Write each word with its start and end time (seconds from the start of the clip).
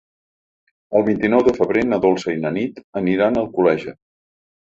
El 0.99 1.03
vint-i-nou 1.09 1.43
de 1.47 1.53
febrer 1.57 1.83
na 1.89 1.99
Dolça 2.05 2.33
i 2.37 2.39
na 2.45 2.51
Nit 2.55 2.81
aniran 3.03 3.37
a 3.37 3.43
Alcoleja. 3.47 3.95